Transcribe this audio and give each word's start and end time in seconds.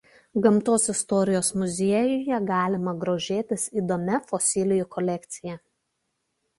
Gamtos 0.43 0.87
istorijos 0.93 1.49
muziejuje 1.65 2.41
galima 2.49 2.97
grožėtis 3.05 3.69
įdomia 3.83 4.25
fosilijų 4.33 4.93
kolekcija. 4.99 5.65